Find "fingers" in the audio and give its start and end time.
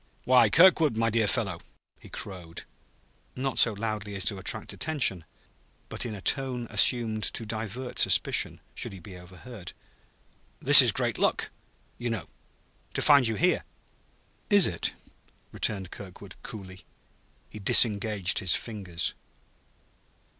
18.55-19.13